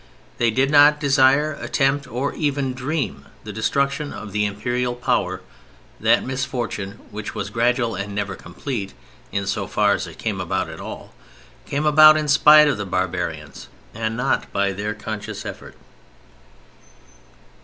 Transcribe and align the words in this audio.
They 0.39 0.49
did 0.49 0.71
not 0.71 0.99
desire, 0.99 1.51
attempt, 1.61 2.07
or 2.07 2.33
even 2.33 2.73
dream, 2.73 3.27
the 3.43 3.53
destruction 3.53 4.11
of 4.11 4.31
the 4.31 4.47
Imperial 4.47 4.95
power: 4.95 5.41
that 5.99 6.25
misfortune—which 6.25 7.35
was 7.35 7.51
gradual 7.51 7.93
and 7.93 8.15
never 8.15 8.35
complete—in 8.35 9.45
so 9.45 9.67
far 9.67 9.93
as 9.93 10.07
it 10.07 10.17
came 10.17 10.41
about 10.41 10.69
at 10.69 10.79
all, 10.81 11.13
came 11.67 11.85
about 11.85 12.17
in 12.17 12.27
spite 12.27 12.67
of 12.67 12.79
the 12.79 12.85
barbarians 12.87 13.67
and 13.93 14.17
not 14.17 14.51
by 14.51 14.71
their 14.71 14.95
conscious 14.95 15.45
effort. 15.45 15.75